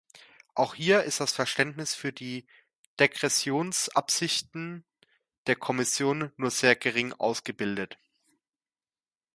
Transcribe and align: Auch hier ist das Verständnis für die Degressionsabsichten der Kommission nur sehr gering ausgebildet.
Auch 0.55 0.73
hier 0.73 1.03
ist 1.03 1.19
das 1.19 1.31
Verständnis 1.31 1.93
für 1.93 2.11
die 2.11 2.47
Degressionsabsichten 2.99 4.83
der 5.45 5.55
Kommission 5.55 6.31
nur 6.37 6.49
sehr 6.49 6.75
gering 6.75 7.13
ausgebildet. 7.13 7.99